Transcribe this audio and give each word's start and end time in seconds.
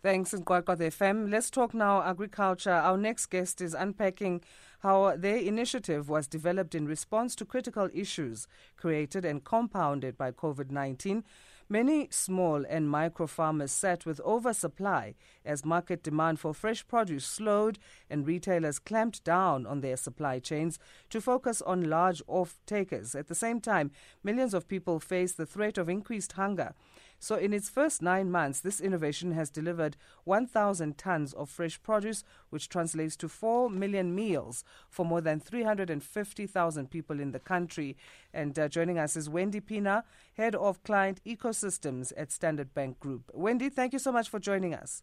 Thanks, 0.00 0.30
Nkwakwatha 0.32 0.92
FM. 0.92 1.28
Let's 1.28 1.50
talk 1.50 1.74
now 1.74 2.02
agriculture. 2.02 2.70
Our 2.70 2.96
next 2.96 3.26
guest 3.26 3.60
is 3.60 3.74
unpacking 3.74 4.42
how 4.78 5.16
their 5.16 5.38
initiative 5.38 6.08
was 6.08 6.28
developed 6.28 6.76
in 6.76 6.86
response 6.86 7.34
to 7.34 7.44
critical 7.44 7.88
issues 7.92 8.46
created 8.76 9.24
and 9.24 9.42
compounded 9.42 10.16
by 10.16 10.30
COVID 10.30 10.70
19. 10.70 11.24
Many 11.68 12.06
small 12.12 12.64
and 12.66 12.88
micro 12.88 13.26
farmers 13.26 13.72
sat 13.72 14.06
with 14.06 14.20
oversupply 14.20 15.16
as 15.44 15.64
market 15.64 16.04
demand 16.04 16.38
for 16.38 16.54
fresh 16.54 16.86
produce 16.86 17.26
slowed 17.26 17.80
and 18.08 18.24
retailers 18.24 18.78
clamped 18.78 19.24
down 19.24 19.66
on 19.66 19.80
their 19.80 19.96
supply 19.96 20.38
chains 20.38 20.78
to 21.10 21.20
focus 21.20 21.60
on 21.60 21.90
large 21.90 22.22
off 22.28 22.60
takers. 22.66 23.16
At 23.16 23.26
the 23.26 23.34
same 23.34 23.60
time, 23.60 23.90
millions 24.22 24.54
of 24.54 24.68
people 24.68 25.00
face 25.00 25.32
the 25.32 25.44
threat 25.44 25.76
of 25.76 25.88
increased 25.88 26.32
hunger. 26.32 26.72
So, 27.20 27.34
in 27.34 27.52
its 27.52 27.68
first 27.68 28.00
nine 28.00 28.30
months, 28.30 28.60
this 28.60 28.80
innovation 28.80 29.32
has 29.32 29.50
delivered 29.50 29.96
1,000 30.24 30.96
tons 30.96 31.32
of 31.32 31.50
fresh 31.50 31.82
produce, 31.82 32.22
which 32.50 32.68
translates 32.68 33.16
to 33.16 33.28
4 33.28 33.68
million 33.70 34.14
meals 34.14 34.62
for 34.88 35.04
more 35.04 35.20
than 35.20 35.40
350,000 35.40 36.90
people 36.90 37.18
in 37.18 37.32
the 37.32 37.40
country. 37.40 37.96
And 38.32 38.56
uh, 38.56 38.68
joining 38.68 38.98
us 38.98 39.16
is 39.16 39.28
Wendy 39.28 39.60
Pienaar, 39.60 40.04
Head 40.36 40.54
of 40.54 40.82
Client 40.84 41.20
Ecosystems 41.26 42.12
at 42.16 42.30
Standard 42.30 42.72
Bank 42.72 43.00
Group. 43.00 43.30
Wendy, 43.34 43.68
thank 43.68 43.92
you 43.92 43.98
so 43.98 44.12
much 44.12 44.28
for 44.28 44.38
joining 44.38 44.72
us. 44.72 45.02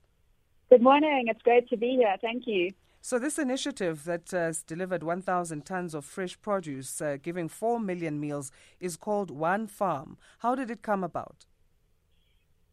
Good 0.70 0.82
morning. 0.82 1.26
It's 1.28 1.42
great 1.42 1.68
to 1.70 1.78
be 1.78 1.98
here. 1.98 2.16
Thank 2.22 2.48
you. 2.48 2.72
So, 3.02 3.20
this 3.20 3.38
initiative 3.38 4.06
that 4.06 4.34
uh, 4.34 4.38
has 4.38 4.64
delivered 4.64 5.04
1,000 5.04 5.66
tons 5.66 5.94
of 5.94 6.06
fresh 6.06 6.42
produce, 6.42 7.02
uh, 7.02 7.18
giving 7.22 7.50
4 7.50 7.80
million 7.80 8.20
meals, 8.20 8.52
is 8.80 8.96
called 8.96 9.30
One 9.30 9.68
Farm. 9.68 10.18
How 10.40 10.56
did 10.56 10.72
it 10.72 10.82
come 10.82 11.04
about? 11.04 11.46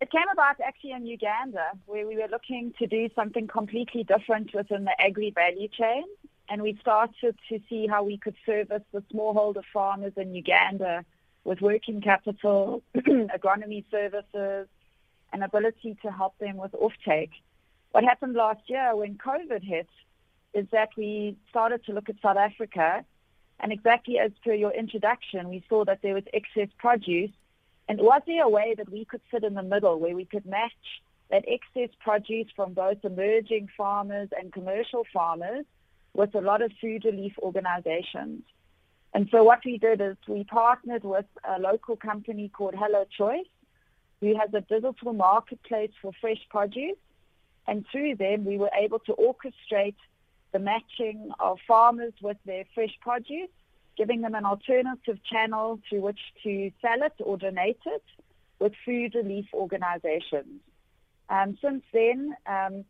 It 0.02 0.10
came 0.10 0.28
about 0.32 0.60
actually 0.60 0.90
in 0.90 1.06
Uganda, 1.06 1.66
where 1.86 2.08
we 2.08 2.16
were 2.16 2.26
looking 2.28 2.74
to 2.80 2.88
do 2.88 3.08
something 3.14 3.46
completely 3.46 4.02
different 4.02 4.52
within 4.52 4.82
the 4.82 5.00
agri 5.00 5.30
value 5.30 5.68
chain. 5.68 6.02
And 6.48 6.60
we 6.60 6.76
started 6.80 7.36
to 7.48 7.60
see 7.68 7.86
how 7.86 8.02
we 8.02 8.18
could 8.18 8.34
service 8.44 8.82
the 8.92 9.04
smallholder 9.14 9.62
farmers 9.72 10.14
in 10.16 10.34
Uganda 10.34 11.04
with 11.44 11.60
working 11.60 12.00
capital, 12.00 12.82
agronomy 12.96 13.84
services, 13.92 14.66
and 15.32 15.44
ability 15.44 15.96
to 16.02 16.10
help 16.10 16.36
them 16.38 16.56
with 16.56 16.72
offtake. 16.72 17.34
What 17.92 18.02
happened 18.02 18.34
last 18.34 18.68
year 18.68 18.96
when 18.96 19.14
COVID 19.18 19.62
hit 19.62 19.88
is 20.52 20.66
that 20.72 20.88
we 20.96 21.36
started 21.48 21.84
to 21.84 21.92
look 21.92 22.08
at 22.08 22.16
South 22.20 22.38
Africa, 22.38 23.04
and 23.60 23.70
exactly 23.70 24.18
as 24.18 24.32
per 24.44 24.52
your 24.52 24.72
introduction, 24.72 25.48
we 25.48 25.64
saw 25.68 25.84
that 25.84 26.02
there 26.02 26.14
was 26.14 26.24
excess 26.34 26.70
produce 26.76 27.30
and 27.88 27.98
was 27.98 28.22
there 28.26 28.44
a 28.44 28.48
way 28.48 28.74
that 28.76 28.90
we 28.90 29.04
could 29.04 29.20
sit 29.30 29.44
in 29.44 29.54
the 29.54 29.62
middle 29.62 29.98
where 29.98 30.14
we 30.14 30.24
could 30.24 30.46
match 30.46 30.72
that 31.30 31.44
excess 31.48 31.94
produce 32.00 32.46
from 32.54 32.74
both 32.74 33.04
emerging 33.04 33.68
farmers 33.76 34.28
and 34.38 34.52
commercial 34.52 35.04
farmers 35.12 35.64
with 36.14 36.34
a 36.34 36.40
lot 36.40 36.62
of 36.62 36.72
food 36.80 37.04
relief 37.04 37.34
organizations? 37.38 38.42
And 39.14 39.28
so 39.30 39.44
what 39.44 39.60
we 39.64 39.78
did 39.78 40.00
is 40.00 40.16
we 40.26 40.44
partnered 40.44 41.04
with 41.04 41.26
a 41.44 41.58
local 41.58 41.96
company 41.96 42.48
called 42.48 42.74
Hello 42.74 43.04
Choice, 43.16 43.46
who 44.20 44.36
has 44.38 44.54
a 44.54 44.60
digital 44.60 45.12
marketplace 45.12 45.90
for 46.00 46.12
fresh 46.20 46.40
produce. 46.48 46.96
And 47.66 47.84
through 47.92 48.16
them, 48.16 48.44
we 48.44 48.56
were 48.56 48.70
able 48.74 49.00
to 49.00 49.12
orchestrate 49.12 49.96
the 50.52 50.58
matching 50.58 51.30
of 51.40 51.58
farmers 51.66 52.12
with 52.22 52.36
their 52.44 52.64
fresh 52.74 52.96
produce 53.00 53.50
giving 53.96 54.22
them 54.22 54.34
an 54.34 54.44
alternative 54.44 55.18
channel 55.24 55.78
through 55.88 56.00
which 56.00 56.20
to 56.42 56.70
sell 56.80 57.02
it 57.02 57.14
or 57.20 57.36
donate 57.36 57.80
it 57.86 58.04
with 58.58 58.72
food 58.84 59.14
relief 59.14 59.46
organizations. 59.52 60.60
Um, 61.28 61.58
since 61.62 61.82
then, 61.92 62.34
um, 62.46 62.84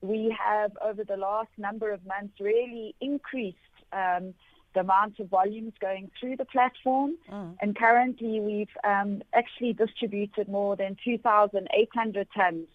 we 0.00 0.36
have, 0.38 0.72
over 0.82 1.04
the 1.04 1.16
last 1.16 1.50
number 1.58 1.92
of 1.92 2.04
months, 2.06 2.34
really 2.40 2.94
increased 3.00 3.58
um, 3.92 4.34
the 4.74 4.80
amount 4.80 5.18
of 5.20 5.28
volumes 5.28 5.72
going 5.80 6.10
through 6.18 6.36
the 6.36 6.44
platform. 6.44 7.16
Mm. 7.30 7.56
And 7.60 7.76
currently, 7.76 8.40
we've 8.40 8.76
um, 8.84 9.22
actually 9.32 9.72
distributed 9.72 10.48
more 10.48 10.76
than 10.76 10.96
2,800 11.04 12.28
tons, 12.34 12.68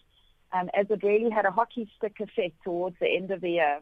um, 0.52 0.68
as 0.74 0.86
it 0.90 1.02
really 1.02 1.30
had 1.30 1.46
a 1.46 1.50
hockey 1.50 1.88
stick 1.96 2.16
effect 2.20 2.56
towards 2.64 2.96
the 3.00 3.08
end 3.08 3.30
of 3.30 3.40
the 3.40 3.50
year. 3.50 3.80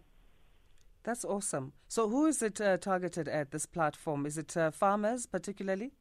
That's 1.02 1.24
awesome. 1.24 1.72
So, 1.88 2.08
who 2.08 2.26
is 2.26 2.42
it 2.42 2.60
uh, 2.60 2.76
targeted 2.76 3.26
at, 3.26 3.50
this 3.50 3.66
platform? 3.66 4.26
Is 4.26 4.36
it 4.36 4.56
uh, 4.56 4.70
farmers 4.70 5.26
particularly? 5.26 5.92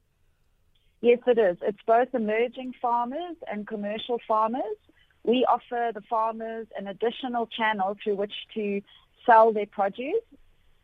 Yes, 1.01 1.19
it 1.25 1.37
is. 1.37 1.57
It's 1.61 1.79
both 1.87 2.13
emerging 2.13 2.73
farmers 2.81 3.37
and 3.49 3.65
commercial 3.65 4.19
farmers. 4.27 4.77
We 5.23 5.45
offer 5.47 5.91
the 5.93 6.01
farmers 6.09 6.67
an 6.77 6.87
additional 6.87 7.47
channel 7.47 7.95
through 8.03 8.15
which 8.15 8.33
to 8.55 8.81
sell 9.25 9.53
their 9.53 9.65
produce. 9.65 10.23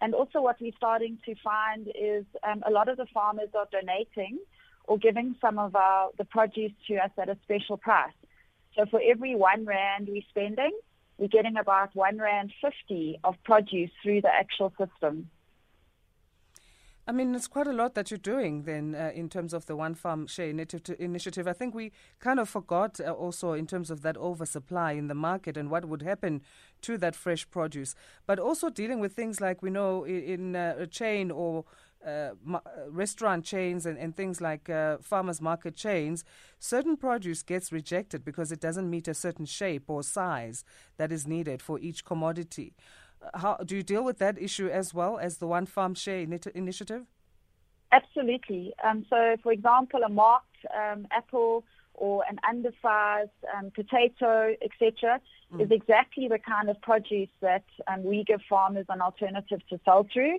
And 0.02 0.14
also, 0.14 0.42
what 0.42 0.58
we're 0.62 0.72
starting 0.78 1.18
to 1.26 1.36
find 1.44 1.88
is 1.88 2.26
um, 2.47 2.64
a 2.66 2.72
lot 2.72 2.88
of 2.88 2.97
the 2.97 3.08
farmers 3.14 3.50
are 3.53 3.68
donating 3.72 4.40
or 4.86 4.97
giving 4.97 5.36
some 5.42 5.59
of 5.59 5.76
our, 5.76 6.12
the 6.18 6.26
produce 6.26 6.72
to 6.88 6.96
us 6.97 7.12
at 7.18 7.28
a 7.28 7.38
special 7.44 7.76
price. 7.76 8.14
So, 8.78 8.86
for 8.86 9.02
every 9.06 9.36
one 9.36 9.66
rand 9.66 10.08
we're 10.09 10.22
spending, 10.30 10.72
we're 11.18 11.28
getting 11.28 11.58
about 11.58 11.96
one 11.96 12.18
rand 12.18 12.52
fifty 12.62 13.20
of 13.24 13.36
produce 13.44 13.92
through 14.02 14.22
the 14.22 14.34
actual 14.34 14.72
system. 14.78 15.30
I 17.08 17.12
mean, 17.12 17.36
it's 17.36 17.48
quite 17.48 17.68
a 17.68 17.74
lot 17.74 17.94
that 17.94 18.09
you're 18.09 18.18
doing 18.18 18.64
then 18.64 18.96
uh, 18.96 19.12
in 19.14 19.30
terms 19.30 19.53
of 19.53 19.68
the 19.68 19.76
One 19.76 19.94
Farm 19.94 20.26
Share 20.26 20.50
initiative. 20.50 21.48
I 21.48 21.53
think 21.53 21.76
we 21.76 21.92
kind 22.20 22.40
of 22.40 22.50
forgot 22.50 23.00
uh, 23.00 23.12
also 23.12 23.53
in 23.53 23.68
terms 23.68 23.92
of 23.92 24.02
that 24.02 24.18
oversupply 24.18 24.94
in 24.94 25.08
the 25.08 25.14
market 25.14 25.56
and 25.56 25.70
what 25.70 25.86
would 25.86 26.02
happen 26.02 26.42
to 26.81 26.98
that 26.98 27.16
fresh 27.16 27.47
produce, 27.52 27.94
but 28.26 28.40
also 28.40 28.72
dealing 28.72 29.00
with 29.00 29.14
things 29.14 29.40
like 29.40 29.62
we 29.62 29.70
know 29.70 30.03
in, 30.03 30.24
in 30.24 30.56
uh, 30.56 30.78
a 30.80 30.88
chain 30.88 31.30
or 31.30 31.66
uh, 32.06 32.32
ma- 32.44 32.60
uh, 32.66 32.90
restaurant 32.90 33.44
chains 33.44 33.86
and, 33.86 33.98
and 33.98 34.16
things 34.16 34.40
like 34.42 34.70
uh, 34.70 34.98
farmers 35.02 35.42
market 35.42 35.76
chains, 35.76 36.24
certain 36.60 36.96
produce 36.96 37.42
gets 37.42 37.72
rejected 37.72 38.24
because 38.24 38.52
it 38.52 38.60
doesn't 38.60 38.90
meet 38.90 39.08
a 39.08 39.14
certain 39.14 39.46
shape 39.46 39.90
or 39.90 40.04
size 40.04 40.64
that 40.98 41.12
is 41.12 41.26
needed 41.28 41.62
for 41.62 41.80
each 41.80 42.06
commodity. 42.06 42.74
Uh, 43.22 43.40
how 43.40 43.56
do 43.58 43.76
you 43.76 43.84
deal 43.84 44.04
with 44.04 44.20
that 44.20 44.38
issue 44.42 44.68
as 44.68 44.94
well 44.94 45.18
as 45.18 45.38
the 45.38 45.48
One 45.48 45.66
Farm 45.66 45.96
Share 45.96 46.26
initiative? 46.54 47.06
Absolutely. 47.92 48.74
Um, 48.84 49.06
so, 49.10 49.38
for 49.42 49.52
example, 49.52 50.02
a 50.04 50.10
marked 50.10 50.66
um, 50.76 51.08
apple 51.12 51.64
or 51.94 52.24
an 52.30 52.38
undersized 52.48 53.30
um, 53.58 53.72
potato, 53.72 54.54
etc., 54.62 55.22
mm. 55.54 55.62
is 55.62 55.72
exactly 55.72 56.28
the 56.28 56.40
kind 56.40 56.70
of 56.70 56.80
produce 56.82 57.30
that 57.42 57.64
um, 57.88 58.04
we 58.04 58.24
give 58.26 58.42
farmers 58.50 58.86
an 58.90 59.02
alternative 59.02 59.62
to 59.70 59.80
sell 59.86 60.06
through. 60.12 60.38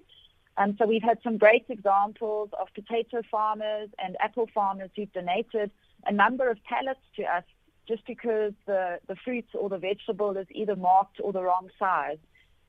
Um, 0.59 0.77
so 0.79 0.87
we've 0.87 1.03
had 1.03 1.19
some 1.23 1.37
great 1.37 1.67
examples 1.69 2.51
of 2.59 2.69
potato 2.75 3.23
farmers 3.31 3.91
and 4.03 4.17
apple 4.21 4.49
farmers 4.55 4.91
who've 4.97 5.13
donated 5.13 5.71
a 6.07 6.13
number 6.13 6.51
of 6.51 6.63
pallets 6.65 7.01
to 7.17 7.25
us 7.25 7.45
just 7.87 8.07
because 8.07 8.53
the, 8.67 8.99
the 9.07 9.17
fruit 9.17 9.47
or 9.55 9.69
the 9.69 9.79
vegetable 9.79 10.37
is 10.37 10.47
either 10.51 10.75
marked 10.77 11.21
or 11.23 11.33
the 11.33 11.43
wrong 11.43 11.69
size. 11.79 12.19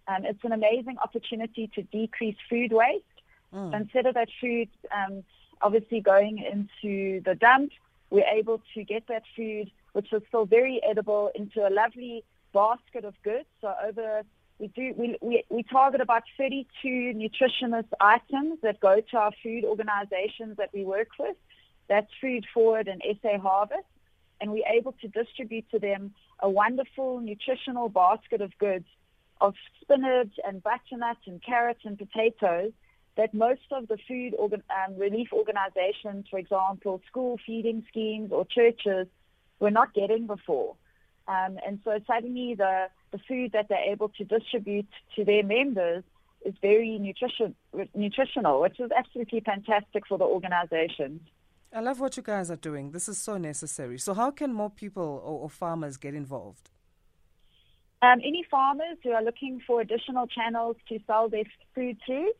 Um, 0.08 0.26
it's 0.26 0.44
an 0.44 0.52
amazing 0.52 0.98
opportunity 1.02 1.70
to 1.76 1.82
decrease 1.84 2.36
food 2.50 2.72
waste. 2.72 3.04
Mm. 3.54 3.74
instead 3.80 4.06
of 4.06 4.16
that 4.16 4.28
food 4.42 4.68
um, 4.94 5.24
obviously 5.62 6.02
going 6.02 6.38
into 6.40 7.22
the 7.22 7.34
dump, 7.36 7.72
we're 8.10 8.28
able 8.28 8.62
to 8.74 8.84
get 8.84 9.08
that 9.08 9.24
food, 9.36 9.72
which 9.94 10.12
is 10.14 10.22
still 10.28 10.46
very 10.46 10.82
edible, 10.84 11.32
into 11.36 11.68
a 11.68 11.70
lovely 11.70 12.24
basket 12.54 13.06
of 13.06 13.14
goods. 13.24 13.48
So 13.62 13.74
over 13.86 14.24
we 14.60 14.68
do 14.68 14.94
we, 14.98 15.18
we, 15.22 15.44
we 15.50 15.64
target 15.64 16.02
about 16.02 16.24
32 16.38 16.88
nutritionist 16.88 17.90
items 18.00 18.60
that 18.64 18.80
go 18.80 19.02
to 19.12 19.18
our 19.18 19.32
food 19.44 19.64
organizations 19.64 20.58
that 20.58 20.70
we 20.74 20.84
work 20.84 21.10
with. 21.20 21.36
That's 21.88 22.08
Food 22.20 22.46
Forward 22.54 22.88
and 22.88 23.02
SA 23.22 23.40
Harvest. 23.40 23.86
And 24.40 24.52
we're 24.52 24.68
able 24.68 24.94
to 25.02 25.08
distribute 25.08 25.70
to 25.72 25.80
them 25.80 26.14
a 26.40 26.50
wonderful 26.50 27.20
nutritional 27.20 27.90
basket 27.90 28.42
of 28.42 28.56
goods 28.60 28.86
of 29.42 29.56
spinach 29.82 30.34
and 30.46 30.62
butternut 30.62 31.18
and 31.26 31.42
carrots 31.44 31.82
and 31.84 31.98
potatoes 31.98 32.72
that 33.16 33.34
most 33.34 33.62
of 33.72 33.88
the 33.88 33.98
food 34.08 34.36
organ, 34.38 34.64
um, 34.70 34.98
relief 34.98 35.30
organizations, 35.34 36.26
for 36.30 36.38
example, 36.38 37.02
school 37.08 37.40
feeding 37.46 37.84
schemes 37.88 38.32
or 38.32 38.46
churches, 38.46 39.08
were 39.60 39.72
not 39.72 39.94
getting 39.94 40.28
before. 40.28 40.76
Um, 41.28 41.58
and 41.66 41.80
so 41.84 42.00
suddenly 42.08 42.56
the, 42.56 42.88
the 43.12 43.20
food 43.28 43.52
that 43.54 43.68
they're 43.70 43.92
able 43.92 44.10
to 44.10 44.24
distribute 44.24 44.88
to 45.16 45.24
their 45.24 45.44
members 45.44 46.04
is 46.46 46.54
very 46.62 46.98
nutrition, 47.00 47.56
nutritional, 47.96 48.62
which 48.62 48.80
is 48.80 48.92
absolutely 48.98 49.42
fantastic 49.42 50.08
for 50.08 50.18
the 50.18 50.24
organizations. 50.24 51.22
I 51.74 51.82
love 51.82 52.00
what 52.00 52.16
you 52.16 52.24
guys 52.24 52.50
are 52.50 52.56
doing. 52.56 52.92
This 52.92 53.10
is 53.10 53.18
so 53.18 53.38
necessary. 53.38 53.98
So, 53.98 54.14
how 54.14 54.32
can 54.32 54.54
more 54.54 54.70
people 54.70 55.04
or, 55.04 55.42
or 55.42 55.50
farmers 55.50 55.98
get 55.98 56.14
involved? 56.14 56.70
Um, 58.02 58.22
any 58.24 58.46
farmers 58.50 58.98
who 59.04 59.12
are 59.12 59.22
looking 59.24 59.60
for 59.66 59.82
additional 59.82 60.28
channels 60.28 60.78
to 60.90 61.00
sell 61.08 61.30
their 61.30 61.44
food 61.74 61.98
through 62.06 62.32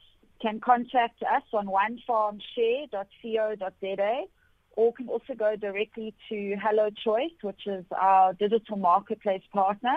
can 0.42 0.60
contact 0.60 1.24
us 1.24 1.44
on 1.52 1.68
onefarmshare.co.za 1.68 4.24
or 4.76 4.94
can 4.94 5.10
also 5.10 5.34
go 5.34 5.56
directly 5.56 6.14
to 6.30 6.56
Hello 6.62 6.92
Choice, 7.04 7.32
which 7.42 7.66
is 7.66 7.84
our 7.92 8.34
digital 8.34 8.78
marketplace 8.78 9.42
partner. 9.52 9.96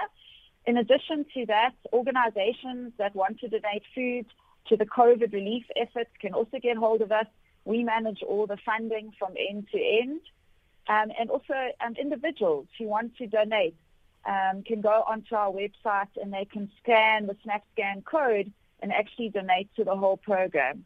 In 0.66 0.76
addition 0.76 1.24
to 1.34 1.46
that, 1.46 1.74
organizations 1.92 2.92
that 2.98 3.14
want 3.14 3.40
to 3.40 3.48
donate 3.48 3.82
food 3.94 4.26
to 4.68 4.76
the 4.76 4.86
COVID 4.86 5.32
relief 5.32 5.64
efforts 5.76 6.10
can 6.20 6.34
also 6.34 6.58
get 6.60 6.76
hold 6.76 7.00
of 7.00 7.10
us. 7.12 7.26
We 7.64 7.82
manage 7.82 8.22
all 8.22 8.46
the 8.46 8.58
funding 8.64 9.12
from 9.18 9.34
end 9.36 9.68
to 9.72 9.78
end. 9.78 10.20
Um, 10.88 11.10
and 11.18 11.30
also 11.30 11.54
um, 11.84 11.94
individuals 12.00 12.66
who 12.78 12.86
want 12.86 13.16
to 13.18 13.26
donate 13.26 13.76
um, 14.26 14.62
can 14.66 14.80
go 14.80 15.04
onto 15.08 15.34
our 15.34 15.50
website 15.50 16.08
and 16.20 16.32
they 16.32 16.44
can 16.44 16.70
scan 16.82 17.26
the 17.26 17.36
SnapScan 17.46 18.04
code 18.04 18.52
and 18.80 18.92
actually 18.92 19.28
donate 19.28 19.68
to 19.76 19.84
the 19.84 19.94
whole 19.96 20.16
program. 20.16 20.84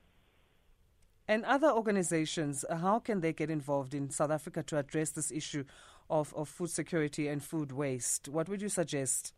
And 1.27 1.45
other 1.45 1.71
organizations, 1.71 2.65
uh, 2.69 2.77
how 2.77 2.99
can 2.99 3.21
they 3.21 3.33
get 3.33 3.51
involved 3.51 3.95
in 3.95 4.11
South 4.11 4.31
Africa 4.31 4.63
to 4.65 4.79
address 4.79 5.11
this 5.11 5.33
issue 5.33 5.65
of, 6.11 6.35
of 6.35 6.49
food 6.49 6.71
security 6.71 7.29
and 7.29 7.43
food 7.43 7.73
waste? 7.73 8.29
What 8.29 8.49
would 8.49 8.61
you 8.61 8.69
suggest? 8.69 9.33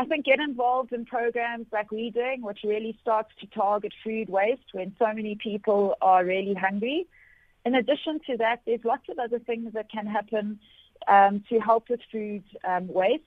I 0.00 0.04
think 0.04 0.26
get 0.26 0.38
involved 0.38 0.92
in 0.92 1.04
programs 1.04 1.66
like 1.72 1.90
we're 1.90 2.12
doing, 2.12 2.42
which 2.42 2.60
really 2.62 2.96
starts 3.02 3.30
to 3.40 3.46
target 3.48 3.92
food 4.04 4.28
waste 4.28 4.62
when 4.72 4.94
so 4.96 5.06
many 5.12 5.34
people 5.34 5.96
are 6.00 6.24
really 6.24 6.54
hungry. 6.54 7.08
In 7.64 7.74
addition 7.74 8.20
to 8.28 8.36
that, 8.36 8.62
there's 8.64 8.84
lots 8.84 9.08
of 9.08 9.18
other 9.18 9.40
things 9.40 9.72
that 9.72 9.90
can 9.90 10.06
happen 10.06 10.60
um, 11.08 11.42
to 11.48 11.58
help 11.58 11.88
with 11.90 12.00
food 12.12 12.44
um, 12.64 12.86
waste. 12.86 13.24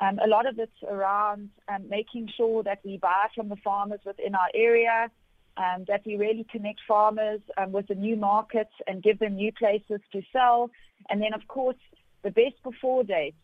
Um, 0.00 0.18
a 0.18 0.26
lot 0.26 0.46
of 0.46 0.58
it's 0.58 0.82
around 0.88 1.50
um, 1.68 1.88
making 1.88 2.30
sure 2.36 2.64
that 2.64 2.80
we 2.84 2.98
buy 2.98 3.28
from 3.34 3.48
the 3.48 3.56
farmers 3.56 4.00
within 4.04 4.34
our 4.34 4.50
area, 4.54 5.10
um, 5.56 5.84
that 5.86 6.02
we 6.04 6.16
really 6.16 6.46
connect 6.50 6.80
farmers 6.86 7.40
um, 7.56 7.70
with 7.70 7.86
the 7.86 7.94
new 7.94 8.16
markets 8.16 8.74
and 8.88 9.02
give 9.02 9.20
them 9.20 9.36
new 9.36 9.52
places 9.52 10.00
to 10.12 10.22
sell. 10.32 10.70
And 11.10 11.22
then, 11.22 11.32
of 11.32 11.46
course, 11.46 11.76
the 12.24 12.30
best 12.30 12.60
before 12.64 13.04
dates 13.04 13.36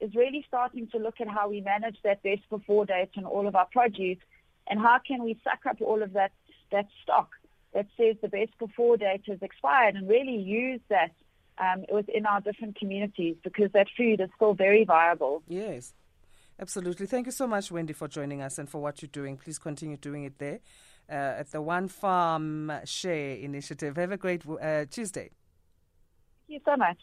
is 0.00 0.14
really 0.14 0.44
starting 0.46 0.88
to 0.88 0.98
look 0.98 1.20
at 1.20 1.28
how 1.28 1.48
we 1.48 1.60
manage 1.60 1.96
that 2.04 2.22
best 2.22 2.42
before 2.48 2.86
date 2.86 3.10
on 3.16 3.24
all 3.24 3.46
of 3.46 3.54
our 3.54 3.66
produce 3.66 4.18
and 4.68 4.80
how 4.80 4.98
can 5.06 5.22
we 5.22 5.38
suck 5.44 5.66
up 5.68 5.80
all 5.80 6.02
of 6.02 6.12
that, 6.14 6.32
that 6.72 6.86
stock 7.02 7.30
that 7.74 7.86
says 7.96 8.16
the 8.22 8.28
best 8.28 8.56
before 8.58 8.96
date 8.96 9.22
has 9.26 9.38
expired 9.42 9.94
and 9.94 10.08
really 10.08 10.36
use 10.36 10.80
that 10.88 11.12
um, 11.58 11.84
within 11.92 12.26
our 12.26 12.40
different 12.40 12.78
communities 12.78 13.36
because 13.44 13.70
that 13.72 13.86
food 13.96 14.20
is 14.20 14.28
still 14.36 14.54
very 14.54 14.84
viable. 14.84 15.42
Yes. 15.48 15.92
Absolutely. 16.58 17.06
Thank 17.06 17.26
you 17.26 17.32
so 17.32 17.46
much, 17.46 17.70
Wendy, 17.70 17.94
for 17.94 18.06
joining 18.06 18.42
us 18.42 18.58
and 18.58 18.68
for 18.68 18.82
what 18.82 19.00
you're 19.00 19.08
doing. 19.10 19.36
Please 19.36 19.58
continue 19.58 19.96
doing 19.96 20.24
it 20.24 20.38
there 20.38 20.60
uh, 21.08 21.40
at 21.40 21.50
the 21.52 21.62
One 21.62 21.88
Farm 21.88 22.70
Share 22.84 23.36
Initiative. 23.36 23.96
Have 23.96 24.12
a 24.12 24.18
great 24.18 24.42
uh, 24.46 24.84
Tuesday. 24.90 25.30
Thank 26.46 26.48
you 26.48 26.60
so 26.64 26.76
much. 26.76 26.98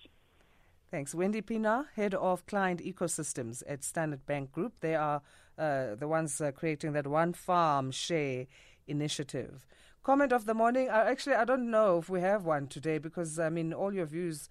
Thanks. 0.89 1.13
Wendy 1.13 1.42
Pienaar, 1.42 1.88
Head 1.95 2.13
of 2.13 2.45
Client 2.45 2.81
Ecosystems 2.81 3.62
at 3.68 3.84
Standard 3.84 4.25
Bank 4.25 4.54
Group. 4.54 4.80
They 4.80 4.95
are 4.95 5.22
uh, 5.57 5.95
the 5.95 6.07
ones 6.07 6.39
uh, 6.39 6.51
creating 6.51 6.94
that 6.94 7.06
One 7.06 7.34
Farm 7.34 7.92
Share 7.92 8.45
Initiative. 8.88 9.66
Comment 10.01 10.31
of 10.31 10.45
the 10.45 10.54
morning. 10.54 10.88
Uh, 10.88 11.04
actually, 11.06 11.36
I 11.36 11.44
don't 11.44 11.69
know 11.69 11.98
if 11.98 12.10
we 12.10 12.22
have 12.22 12.45
one 12.45 12.68
today 12.68 13.00
because, 13.00 13.38
I 13.38 13.50
mean, 13.50 13.74
all 13.74 13.94
your 13.94 14.06
views 14.06 14.50